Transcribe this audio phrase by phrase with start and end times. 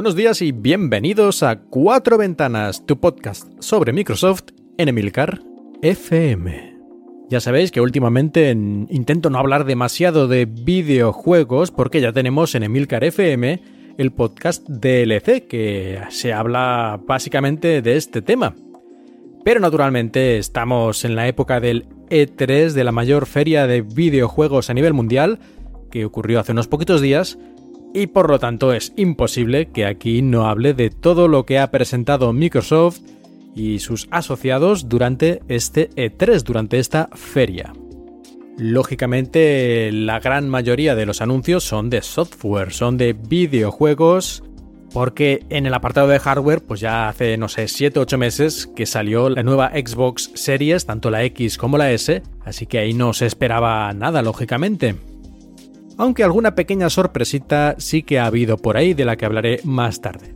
[0.00, 4.44] Buenos días y bienvenidos a Cuatro Ventanas, tu podcast sobre Microsoft
[4.78, 5.42] en Emilcar
[5.82, 6.78] FM.
[7.28, 13.04] Ya sabéis que últimamente intento no hablar demasiado de videojuegos porque ya tenemos en Emilcar
[13.04, 13.60] FM
[13.98, 18.54] el podcast DLC que se habla básicamente de este tema.
[19.44, 24.74] Pero naturalmente estamos en la época del E3 de la mayor feria de videojuegos a
[24.74, 25.40] nivel mundial
[25.90, 27.36] que ocurrió hace unos poquitos días
[27.92, 31.70] y por lo tanto es imposible que aquí no hable de todo lo que ha
[31.70, 33.00] presentado Microsoft
[33.54, 37.72] y sus asociados durante este E3, durante esta feria.
[38.58, 44.44] Lógicamente, la gran mayoría de los anuncios son de software, son de videojuegos,
[44.92, 49.30] porque en el apartado de hardware, pues ya hace, no sé, 7-8 meses que salió
[49.30, 53.26] la nueva Xbox Series, tanto la X como la S, así que ahí no se
[53.26, 54.96] esperaba nada, lógicamente
[56.00, 60.00] aunque alguna pequeña sorpresita sí que ha habido por ahí de la que hablaré más
[60.00, 60.34] tarde.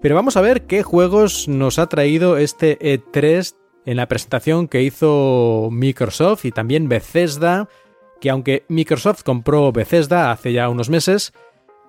[0.00, 3.56] Pero vamos a ver qué juegos nos ha traído este E3
[3.86, 7.68] en la presentación que hizo Microsoft y también Bethesda,
[8.20, 11.32] que aunque Microsoft compró Bethesda hace ya unos meses,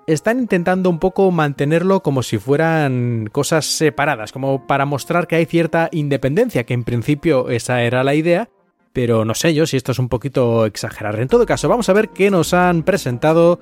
[0.07, 5.45] están intentando un poco mantenerlo como si fueran cosas separadas, como para mostrar que hay
[5.45, 8.49] cierta independencia, que en principio esa era la idea,
[8.95, 11.19] pero no sé yo si esto es un poquito exagerar.
[11.19, 13.59] En todo caso, vamos a ver qué nos han presentado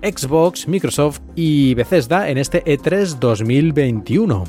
[0.00, 4.44] Xbox, Microsoft y Bethesda en este E3 2021.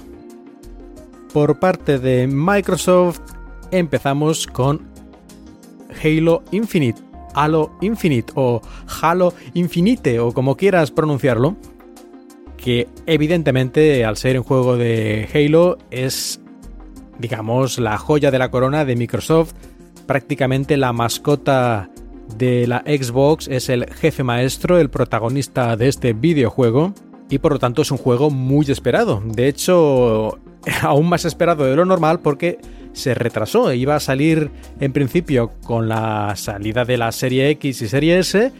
[1.34, 3.22] Por parte de Microsoft
[3.72, 4.88] empezamos con
[6.03, 7.01] Halo Infinite,
[7.34, 8.62] Halo Infinite o
[9.01, 11.57] Halo Infinite o como quieras pronunciarlo,
[12.56, 16.39] que evidentemente al ser un juego de Halo es
[17.18, 19.53] digamos la joya de la corona de Microsoft
[20.09, 21.87] prácticamente la mascota
[22.35, 26.95] de la Xbox es el jefe maestro, el protagonista de este videojuego,
[27.29, 29.21] y por lo tanto es un juego muy esperado.
[29.23, 30.39] De hecho,
[30.81, 32.57] aún más esperado de lo normal porque
[32.91, 33.71] se retrasó.
[33.71, 34.49] Iba a salir
[34.79, 38.51] en principio con la salida de la serie X y serie S,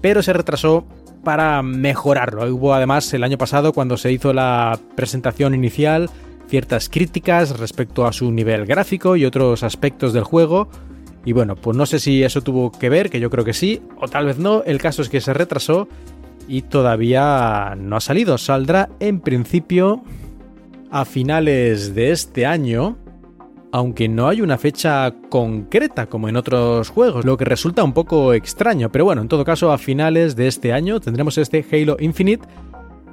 [0.00, 0.86] pero se retrasó
[1.24, 2.44] para mejorarlo.
[2.54, 6.10] Hubo además el año pasado cuando se hizo la presentación inicial
[6.48, 10.68] ciertas críticas respecto a su nivel gráfico y otros aspectos del juego.
[11.24, 13.82] Y bueno, pues no sé si eso tuvo que ver, que yo creo que sí,
[14.00, 14.62] o tal vez no.
[14.64, 15.88] El caso es que se retrasó
[16.48, 18.38] y todavía no ha salido.
[18.38, 20.02] Saldrá en principio
[20.90, 22.96] a finales de este año,
[23.72, 28.32] aunque no hay una fecha concreta como en otros juegos, lo que resulta un poco
[28.32, 28.92] extraño.
[28.92, 32.46] Pero bueno, en todo caso, a finales de este año tendremos este Halo Infinite.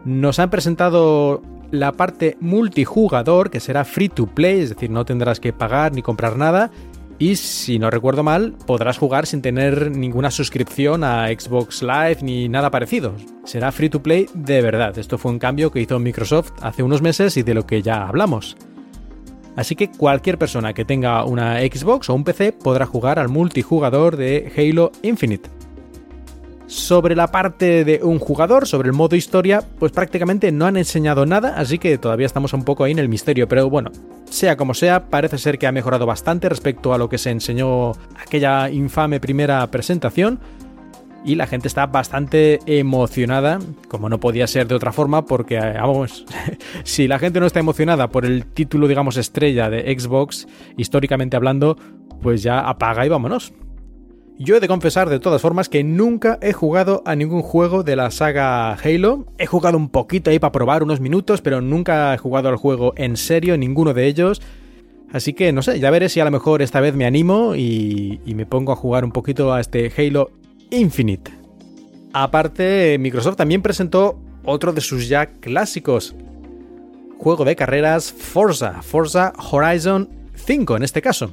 [0.06, 1.42] Nos han presentado
[1.73, 6.03] la parte multijugador, que será free to play, es decir, no tendrás que pagar ni
[6.03, 6.69] comprar nada.
[7.17, 12.47] Y si no recuerdo mal, podrás jugar sin tener ninguna suscripción a Xbox Live ni
[12.47, 13.16] nada parecido.
[13.44, 14.95] Será free to play de verdad.
[15.00, 18.07] Esto fue un cambio que hizo Microsoft hace unos meses y de lo que ya
[18.07, 18.55] hablamos.
[19.55, 24.16] Así que cualquier persona que tenga una Xbox o un PC podrá jugar al multijugador
[24.16, 25.50] de Halo Infinite.
[26.73, 31.23] Sobre la parte de un jugador, sobre el modo historia, pues prácticamente no han enseñado
[31.23, 33.91] nada, así que todavía estamos un poco ahí en el misterio, pero bueno,
[34.25, 37.91] sea como sea, parece ser que ha mejorado bastante respecto a lo que se enseñó
[38.20, 40.40] aquella infame primera presentación.
[41.23, 46.26] Y la gente está bastante emocionada, como no podía ser de otra forma, porque, vamos,
[46.84, 51.78] si la gente no está emocionada por el título, digamos, estrella de Xbox, históricamente hablando,
[52.23, 53.53] pues ya apaga y vámonos.
[54.40, 57.96] Yo he de confesar de todas formas que nunca he jugado a ningún juego de
[57.96, 59.28] la saga Halo.
[59.38, 62.94] He jugado un poquito ahí para probar unos minutos, pero nunca he jugado al juego
[62.97, 64.41] en serio, ninguno de ellos.
[65.12, 68.20] Así que no sé, ya veré si a lo mejor esta vez me animo y,
[68.26, 70.32] me pongo a jugar un poquito a este Halo
[70.72, 71.32] Infinite.
[72.12, 76.16] Aparte, Microsoft también presentó otro de sus ya clásicos.
[77.20, 81.32] Juego de carreras Forza, Forza Horizon 5 en este caso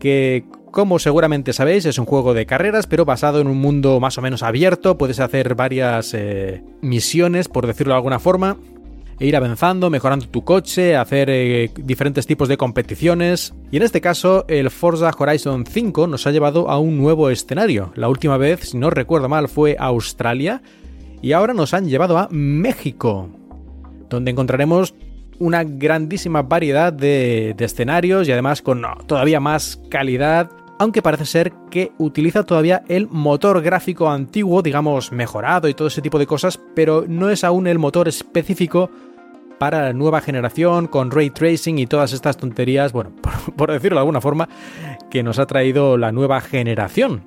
[0.00, 4.18] que Como seguramente sabéis, es un juego de carreras, pero basado en un mundo más
[4.18, 4.96] o menos abierto.
[4.96, 8.56] Puedes hacer varias eh, misiones, por decirlo de alguna forma,
[9.18, 13.52] e ir avanzando, mejorando tu coche, hacer eh, diferentes tipos de competiciones.
[13.72, 17.92] Y en este caso, el Forza Horizon 5 nos ha llevado a un nuevo escenario.
[17.96, 20.62] La última vez, si no recuerdo mal, fue Australia.
[21.20, 23.28] Y ahora nos han llevado a México,
[24.08, 24.94] donde encontraremos
[25.40, 31.52] una grandísima variedad de, de escenarios y además con todavía más calidad aunque parece ser
[31.70, 36.58] que utiliza todavía el motor gráfico antiguo, digamos mejorado y todo ese tipo de cosas,
[36.74, 38.90] pero no es aún el motor específico
[39.58, 43.12] para la nueva generación con ray tracing y todas estas tonterías, bueno,
[43.56, 44.48] por, decirlo de alguna forma,
[45.10, 47.24] que nos ha traído la nueva generación.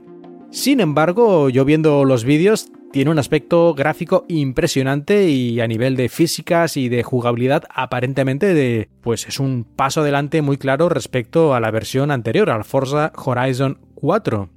[0.50, 6.10] Sin embargo, yo viendo los vídeos, tiene un aspecto gráfico impresionante y a nivel de
[6.10, 11.60] físicas y de jugabilidad aparentemente de, pues es un paso adelante muy claro respecto a
[11.60, 14.48] la versión anterior, al Forza Horizon 4.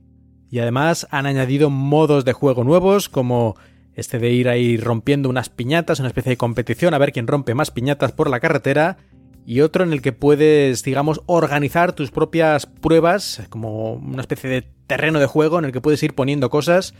[0.51, 3.57] Y además han añadido modos de juego nuevos como
[3.95, 7.55] este de ir ahí rompiendo unas piñatas, una especie de competición a ver quién rompe
[7.55, 8.99] más piñatas por la carretera
[9.47, 14.69] y otro en el que puedes, digamos, organizar tus propias pruebas, como una especie de
[14.87, 16.93] terreno de juego en el que puedes ir poniendo cosas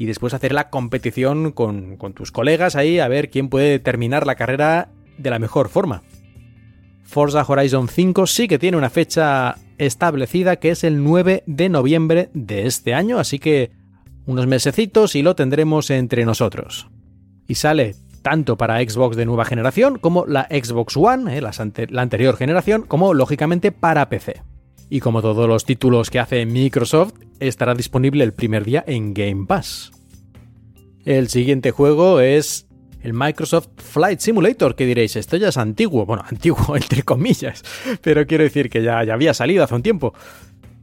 [0.00, 4.34] y después hacer la competición con, tus colegas ahí a ver quién puede terminar la
[4.34, 4.88] carrera
[5.18, 6.04] de la mejor forma.
[7.04, 12.30] Forza Horizon 5 sí que tiene una fecha establecida que es el 9 de noviembre
[12.32, 13.72] de este año, así que
[14.24, 16.88] unos mesecitos y lo tendremos entre nosotros.
[17.46, 22.38] Y sale tanto para Xbox de nueva generación como la Xbox One, eh, la anterior
[22.38, 24.40] generación, como lógicamente para PC
[24.88, 29.46] y como todos los títulos que hace Microsoft, estará disponible el primer día en Game
[29.46, 29.90] Pass.
[31.04, 32.66] El siguiente juego es
[33.02, 37.62] el Microsoft Flight Simulator, que diréis, esto ya es antiguo, bueno, antiguo entre comillas,
[38.02, 40.14] pero quiero decir que ya, había salido hace un tiempo.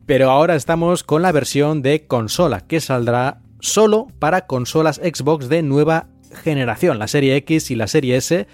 [0.05, 5.63] Pero ahora estamos con la versión de consola, que saldrá solo para consolas Xbox de
[5.63, 6.07] nueva
[6.43, 8.47] generación, la serie X y la serie S,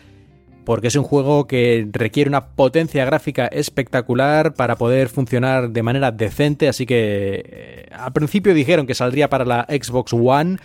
[0.66, 6.12] porque es un juego que requiere una potencia gráfica espectacular para poder funcionar de manera
[6.12, 10.58] decente, así que eh, al principio dijeron que saldría para la Xbox One,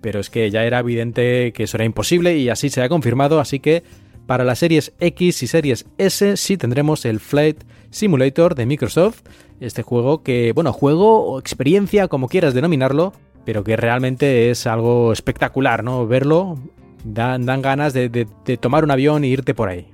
[0.00, 3.40] pero es que ya era evidente que eso era imposible y así se ha confirmado,
[3.40, 3.82] así que
[4.26, 9.22] para las series X y series S sí tendremos el Flight Simulator de Microsoft,
[9.58, 13.12] este juego que, bueno, juego o experiencia, como quieras denominarlo,
[13.44, 16.06] pero que realmente es algo espectacular, ¿no?
[16.06, 16.58] Verlo
[17.04, 18.26] Dan, ganas de,
[18.60, 19.86] tomar un avión e irte por ahí.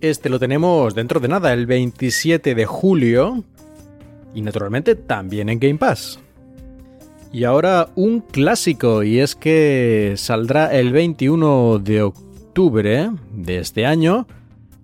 [0.00, 3.44] Este lo tenemos dentro de nada, el 27 de julio.
[4.34, 6.20] Y naturalmente también en Game Pass.
[7.32, 14.26] Y ahora un clásico, y es que saldrá el 21 de octubre de este año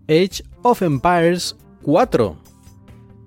[0.09, 2.46] Age of Empires 4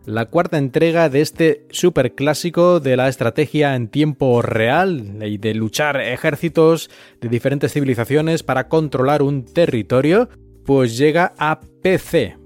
[0.09, 5.53] la cuarta entrega de este super clásico de la estrategia en tiempo real y de
[5.53, 6.89] luchar ejércitos
[7.21, 10.27] de diferentes civilizaciones para controlar un territorio,
[10.65, 12.37] pues llega a PC.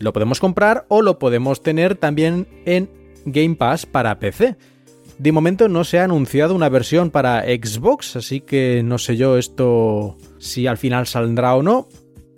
[0.00, 2.90] Lo podemos comprar o lo podemos tener también en
[3.24, 4.56] Game Pass para PC.
[5.18, 9.38] De momento no se ha anunciado una versión para Xbox, así que no sé yo
[9.38, 11.88] esto si al final saldrá o no,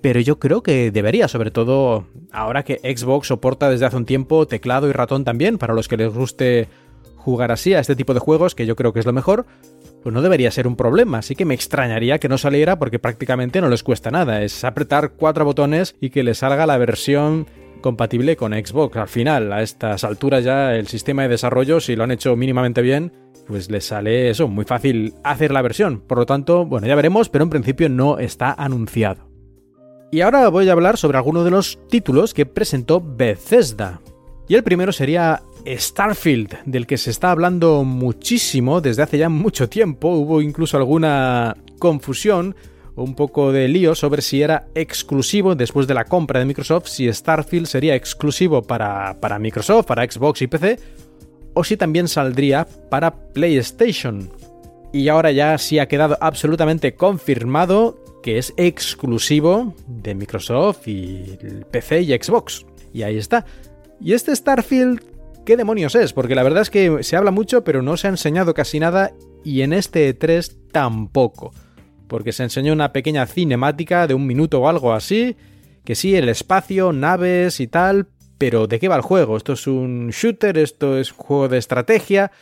[0.05, 4.47] pero yo creo que debería, sobre todo ahora que Xbox soporta desde hace un tiempo
[4.47, 6.69] teclado y ratón también, para los que les guste
[7.17, 9.47] jugar así a este tipo de juegos, que yo creo que es lo mejor,
[10.03, 13.63] pues no debería ser un problema, así que me extrañaría que no saliera porque prácticamente
[13.63, 17.47] no les cuesta nada, es apretar cuatro botones y que les salga la versión
[17.81, 18.99] compatible con Xbox.
[18.99, 22.83] Al final, a estas alturas ya el sistema de desarrollo, si lo han hecho mínimamente
[22.83, 23.11] bien,
[23.47, 26.01] pues les sale eso, muy fácil hacer la versión.
[26.01, 29.24] Por lo tanto, bueno, ya veremos, pero en principio no está anunciado.
[30.15, 34.01] Y ahora voy a hablar sobre algunos de los títulos que presentó Bethesda.
[34.47, 39.69] Y el primero sería Starfield, del que se está hablando muchísimo desde hace ya mucho
[39.69, 40.11] tiempo.
[40.11, 42.55] Hubo incluso alguna confusión,
[42.95, 47.13] un poco de lío sobre si era exclusivo después de la compra de Microsoft, si
[47.13, 50.79] Starfield sería exclusivo para, para Microsoft, para Xbox y PC,
[51.55, 54.31] o si también saldría para PlayStation.
[54.93, 61.37] Y ahora ya sí ha quedado absolutamente confirmado que es exclusivo de Microsoft y
[61.71, 62.65] PC y Xbox.
[62.91, 63.45] Y ahí está.
[64.01, 65.03] ¿Y este Starfield
[65.45, 66.15] qué demonios es?
[66.15, 69.13] Porque la verdad es que se habla mucho, pero no se ha enseñado casi nada
[69.45, 71.53] y en este E3 tampoco.
[72.09, 75.37] Porque se enseñó una pequeña cinemática de un minuto o algo así,
[75.85, 79.37] que sí, el espacio, naves y tal, pero ¿de qué va el juego?
[79.37, 80.57] ¿Esto es un shooter?
[80.57, 82.33] ¿Esto es un juego de estrategia?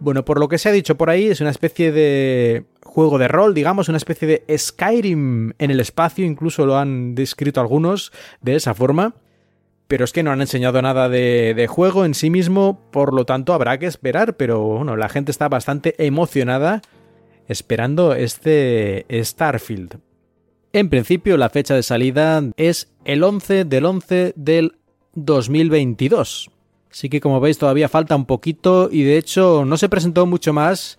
[0.00, 3.28] Bueno, por lo que se ha dicho por ahí, es una especie de juego de
[3.28, 8.54] rol, digamos, una especie de Skyrim en el espacio, incluso lo han descrito algunos de
[8.54, 9.14] esa forma.
[9.88, 13.54] pero es que no han enseñado nada de, juego en sí mismo, por lo tanto
[13.54, 16.82] habrá que esperar, pero bueno, la gente está bastante emocionada
[17.48, 19.98] esperando este Starfield.
[20.74, 24.76] En principio la fecha de salida es el 11 del 11 del
[25.14, 26.50] 2022.
[26.90, 30.52] Así que como veis todavía falta un poquito y de hecho no se presentó mucho
[30.52, 30.98] más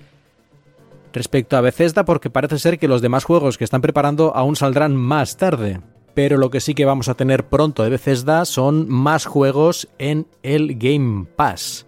[1.14, 4.96] respecto a Bethesda porque parece ser que los demás juegos que están preparando aún saldrán
[4.96, 5.80] más tarde
[6.14, 10.28] pero lo que sí que vamos a tener pronto de Bethesda son más juegos en
[10.44, 11.86] el Game Pass.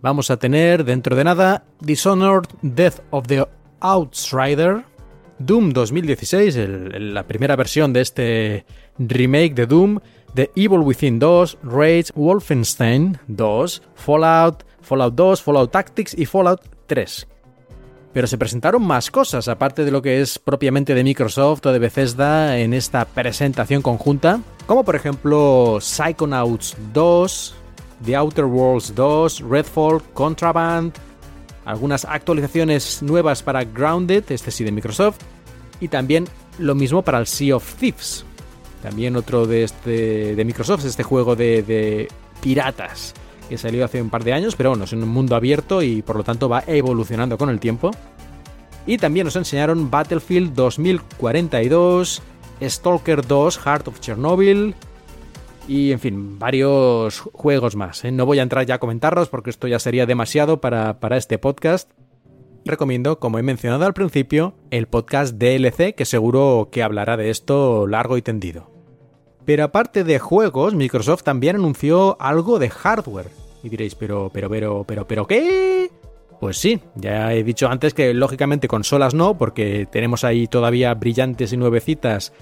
[0.00, 3.44] Vamos a tener dentro de nada Dishonored Death of the
[3.80, 4.84] Outsider,
[5.40, 6.56] Doom 2016,
[7.00, 8.64] la primera versión de este
[8.98, 9.98] remake de Doom,
[10.34, 17.28] The Evil Within 2, Rage, Wolfenstein 2, Fallout, Fallout 2, Fallout Tactics y Fallout 3,
[18.12, 21.78] pero se presentaron más cosas, aparte de lo que es propiamente de Microsoft o de
[21.78, 27.54] Bethesda en esta presentación conjunta, como por ejemplo Psychonauts 2,
[28.04, 30.94] The Outer Worlds 2, Redfall, Contraband,
[31.64, 35.18] algunas actualizaciones nuevas para Grounded, este sí de Microsoft,
[35.78, 36.26] y también
[36.58, 38.24] lo mismo para el Sea of Thieves,
[38.82, 42.08] también otro de, este, de Microsoft, este juego de,
[42.42, 43.14] piratas
[43.48, 46.16] que salió hace un par de años, pero bueno, es un mundo abierto y por
[46.16, 47.92] lo tanto va evolucionando con el tiempo.
[48.86, 52.22] Y también nos enseñaron Battlefield 2042,
[52.60, 54.74] Stalker 2, Heart of Chernobyl
[55.68, 58.04] y en fin, varios juegos más.
[58.04, 58.10] ¿eh?
[58.10, 61.38] No voy a entrar ya a comentarlos porque esto ya sería demasiado para, para este
[61.38, 61.90] podcast.
[62.64, 67.86] Recomiendo, como he mencionado al principio, el podcast DLC que seguro que hablará de esto
[67.86, 68.71] largo y tendido.
[69.44, 73.30] Pero aparte de juegos, Microsoft también anunció algo de hardware.
[73.62, 75.90] Y diréis, pero, pero, pero, pero, pero, ¿qué?
[76.40, 81.52] Pues sí, ya he dicho antes que lógicamente consolas no, porque tenemos ahí todavía brillantes
[81.52, 82.32] y nuevecitas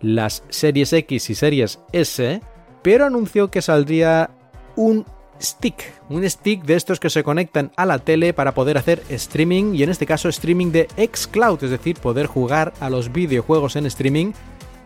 [0.00, 2.40] las series X y series S,
[2.82, 4.30] pero anunció que saldría
[4.76, 5.04] un
[5.40, 9.74] stick, un stick de estos que se conectan a la tele para poder hacer streaming
[9.74, 13.86] y en este caso streaming de xCloud, es decir, poder jugar a los videojuegos en
[13.86, 14.32] streaming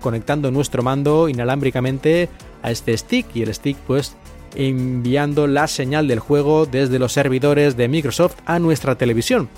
[0.00, 2.28] conectando nuestro mando inalámbricamente
[2.62, 4.16] a este stick y el stick pues
[4.54, 9.48] enviando la señal del juego desde los servidores de Microsoft a nuestra televisión.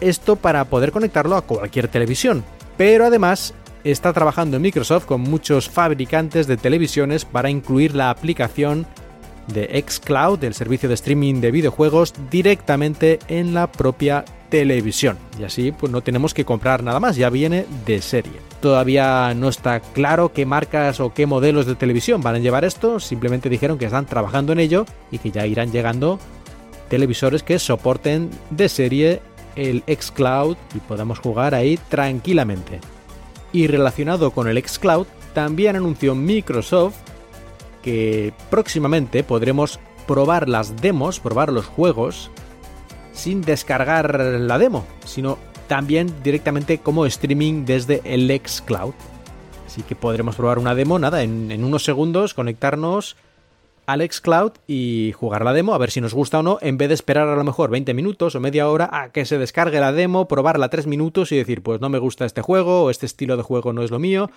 [0.00, 2.42] Esto para poder conectarlo a cualquier televisión.
[2.76, 8.86] Pero además está trabajando Microsoft con muchos fabricantes de televisiones para incluir la aplicación
[9.52, 15.16] de xCloud, el servicio de streaming de videojuegos, directamente en la propia televisión.
[15.38, 18.32] Y así pues no tenemos que comprar nada más, ya viene de serie.
[18.60, 23.00] Todavía no está claro qué marcas o qué modelos de televisión van a llevar esto,
[23.00, 26.18] simplemente dijeron que están trabajando en ello y que ya irán llegando
[26.88, 29.22] televisores que soporten de serie
[29.56, 32.80] el xCloud y podamos jugar ahí tranquilamente.
[33.52, 36.96] Y relacionado con el xCloud, también anunció Microsoft
[37.82, 42.30] que próximamente podremos probar las demos, probar los juegos
[43.12, 48.94] sin descargar la demo, sino también directamente como streaming desde el Xcloud.
[49.66, 53.16] Así que podremos probar una demo, nada, en, unos segundos conectarnos
[53.86, 56.88] al Xcloud y jugar la demo, a ver si nos gusta o no, en vez
[56.88, 59.92] de esperar a lo mejor 20 minutos o media hora a que se descargue la
[59.92, 63.36] demo, probarla 3 minutos y decir, pues no me gusta este juego o este estilo
[63.36, 64.28] de juego no es lo mío.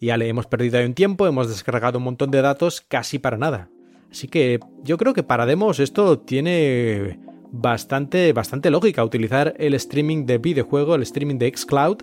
[0.00, 3.36] Ya le hemos perdido ahí un tiempo, hemos descargado un montón de datos casi para
[3.36, 3.68] nada.
[4.10, 7.20] Así que yo creo que para demos esto tiene
[7.52, 11.98] bastante, bastante lógica utilizar el streaming de videojuego, el streaming de Xcloud,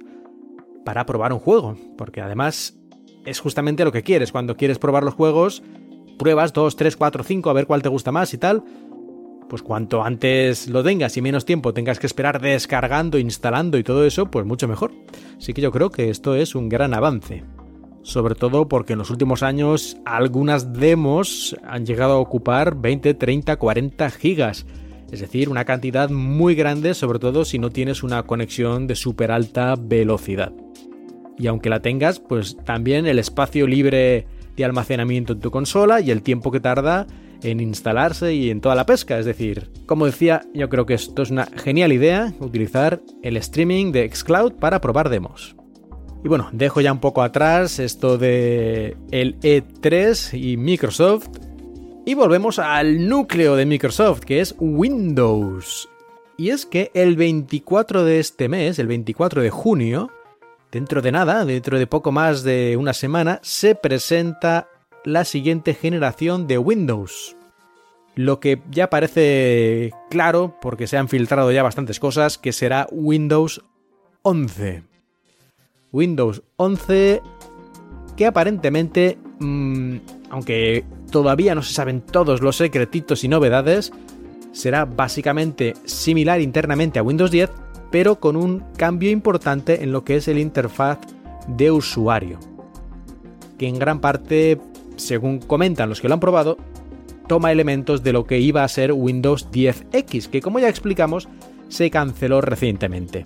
[0.86, 1.76] para probar un juego.
[1.98, 2.78] Porque además
[3.26, 4.32] es justamente lo que quieres.
[4.32, 5.64] Cuando quieres probar los juegos,
[6.20, 8.64] pruebas 2, 3, 4, 5, a ver cuál te gusta más y tal.
[9.50, 14.06] Pues cuanto antes lo tengas y menos tiempo tengas que esperar descargando, instalando y todo
[14.06, 14.94] eso, pues mucho mejor.
[15.38, 17.44] Así que yo creo que esto es un gran avance.
[18.08, 23.58] Sobre todo porque en los últimos años algunas demos han llegado a ocupar 20, 30,
[23.58, 24.66] 40 gigas
[25.12, 29.32] es decir, una cantidad muy grande, sobre todo si no tienes una conexión de súper
[29.32, 30.52] alta velocidad.
[31.38, 36.12] Y aunque la tengas, pues también el espacio libre de almacenamiento en tu consola y
[36.12, 37.08] el tiempo que tarda
[37.44, 39.18] en instalarse y en toda la pesca.
[39.18, 43.92] Es decir, como decía, yo creo que esto es una genial idea, utilizar el streaming
[43.92, 45.57] de Xcloud para probar demos.
[46.28, 51.30] Y bueno, dejo ya un poco atrás esto de el E3 y Microsoft
[52.06, 55.88] y volvemos al núcleo de Microsoft, que es Windows.
[56.36, 60.12] Y es que el 24 de este mes, el 24 de junio,
[60.70, 64.68] dentro de nada, dentro de poco más de una semana, se presenta
[65.06, 67.38] la siguiente generación de Windows.
[68.16, 73.64] Lo que ya parece claro, porque se han filtrado ya bastantes cosas, que será Windows
[74.24, 74.87] 11.
[75.92, 77.22] Windows 11
[78.16, 79.98] que aparentemente mm,
[80.30, 83.92] aunque todavía no se saben todos los secretitos y novedades,
[84.52, 87.50] será básicamente similar internamente a Windows 10,
[87.92, 91.00] pero con un cambio importante en lo que es el interfaz
[91.48, 92.40] de usuario,
[93.58, 94.60] que en gran parte,
[94.98, 96.58] según comentan los que lo han probado,
[97.28, 101.28] toma elementos de lo que iba a ser Windows 10X, que como ya explicamos,
[101.70, 103.26] se canceló recientemente.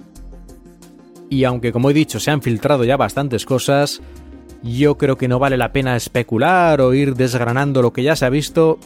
[1.32, 4.02] Y aunque como he dicho se han filtrado ya bastantes cosas,
[4.64, 8.26] yo creo que no vale la pena especular o ir desgranando lo que ya se
[8.26, 8.78] ha visto.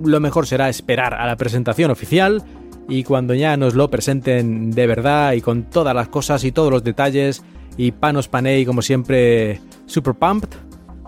[0.00, 2.42] Lo mejor será esperar a la presentación oficial
[2.88, 6.72] y cuando ya nos lo presenten de verdad y con todas las cosas y todos
[6.72, 7.44] los detalles
[7.76, 10.50] y panos panei como siempre super pumped,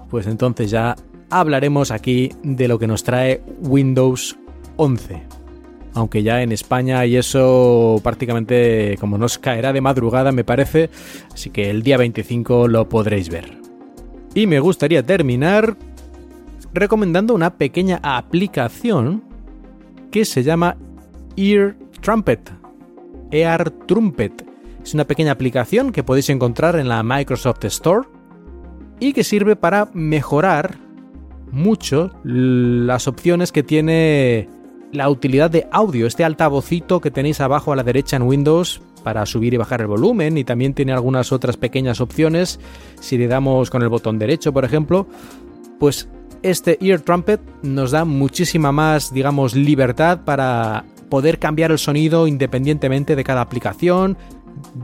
[0.08, 0.94] pues entonces ya
[1.28, 4.38] hablaremos aquí de lo que nos trae Windows
[4.76, 5.22] 11.
[5.96, 10.90] Aunque ya en España y eso prácticamente como nos caerá de madrugada me parece,
[11.32, 13.58] así que el día 25 lo podréis ver.
[14.34, 15.74] Y me gustaría terminar
[16.74, 19.24] recomendando una pequeña aplicación
[20.10, 20.76] que se llama
[21.34, 22.52] Ear Trumpet.
[23.30, 24.46] Ear Trumpet.
[24.84, 28.06] Es una pequeña aplicación que podéis encontrar en la Microsoft Store
[29.00, 30.76] y que sirve para mejorar
[31.50, 34.50] mucho las opciones que tiene
[34.92, 39.26] la utilidad de audio, este altavocito que tenéis abajo a la derecha en Windows para
[39.26, 42.58] subir y bajar el volumen y también tiene algunas otras pequeñas opciones.
[43.00, 45.06] Si le damos con el botón derecho por ejemplo
[45.78, 46.08] pues
[46.42, 53.16] este ear trumpet nos da muchísima más digamos libertad para poder cambiar el sonido independientemente
[53.16, 54.16] de cada aplicación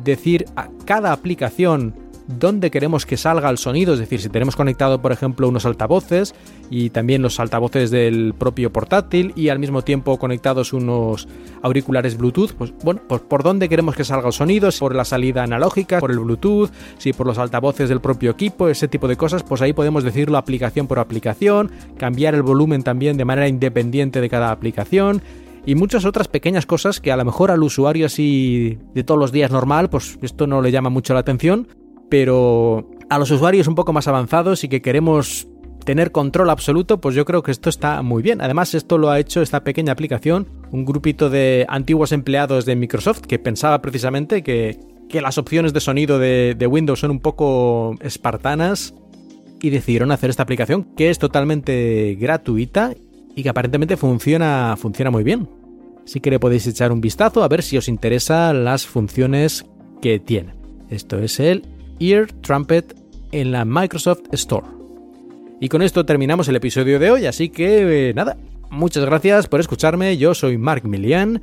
[0.05, 1.95] decir a cada aplicación
[2.39, 6.35] dónde queremos que salga el sonido, es decir, si tenemos conectado, por ejemplo, unos altavoces
[6.71, 11.29] y también los altavoces del propio portátil y al mismo tiempo conectados unos
[11.63, 15.05] auriculares Bluetooth, pues bueno, pues por dónde queremos que salga el sonido, si por la
[15.05, 19.17] salida analógica, por el Bluetooth, si por los altavoces del propio equipo, ese tipo de
[19.17, 24.21] cosas, pues ahí podemos decirlo aplicación por aplicación, cambiar el volumen también de manera independiente
[24.21, 25.23] de cada aplicación
[25.65, 29.33] y muchas otras pequeñas cosas que a lo mejor al usuario así de todos los
[29.33, 31.69] días normal, pues esto no le llama mucho la atención,
[32.13, 35.49] pero a los usuarios un poco más avanzados y que queremos
[35.87, 38.43] tener control absoluto, pues yo creo que esto está muy bien.
[38.43, 43.23] Además, esto lo ha hecho esta pequeña aplicación, un grupito de antiguos empleados de Microsoft
[43.23, 44.79] que pensaba precisamente que,
[45.23, 48.95] las opciones de sonido de, de, Windows son un poco espartanas
[49.63, 52.93] y decidieron hacer esta aplicación que es totalmente gratuita
[53.35, 55.49] y que aparentemente funciona, funciona muy bien.
[56.05, 59.65] Así que le podéis echar un vistazo a ver si os interesan las funciones
[60.03, 60.53] que tiene.
[60.91, 62.97] Esto es el Ear Trumpet
[63.33, 64.67] en la Microsoft Store.
[65.61, 68.37] Y con esto terminamos el episodio de hoy, así que eh, nada,
[68.71, 71.41] muchas gracias por escucharme, yo soy Mark Milian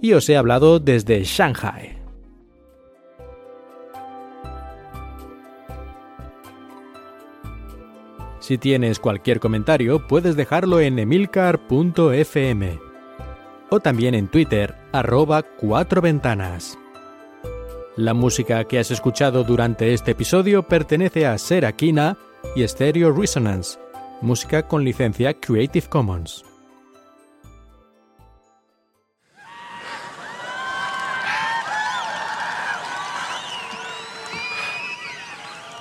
[0.00, 1.98] y os he hablado desde Shanghai.
[8.40, 12.80] Si tienes cualquier comentario, puedes dejarlo en emilcar.fm
[13.72, 16.78] o también en Twitter, arroba cuatro ventanas.
[17.96, 22.16] La música que has escuchado durante este episodio pertenece a Serakina
[22.56, 23.78] y Stereo Resonance,
[24.22, 26.42] música con licencia Creative Commons.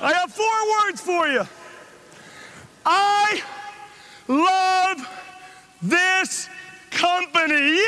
[0.02, 0.46] I have four
[0.84, 1.44] words for you.
[2.86, 3.42] I
[4.28, 5.08] love
[5.82, 6.50] this
[6.90, 7.80] company.